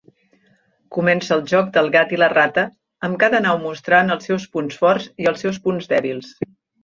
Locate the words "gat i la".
1.95-2.29